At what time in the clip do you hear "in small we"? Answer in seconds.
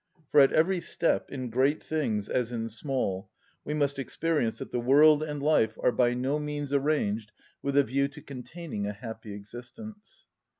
2.51-3.75